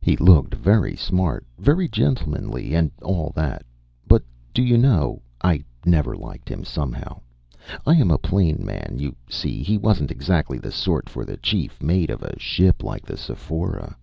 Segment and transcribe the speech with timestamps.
[0.00, 3.66] He looked very smart, very gentlemanly, and all that.
[4.06, 7.22] But do you know I never liked him, somehow.
[7.84, 8.98] I am a plain man.
[9.00, 13.04] You see, he wasn't exactly the sort for the chief mate of a ship like
[13.04, 13.96] the Sephora."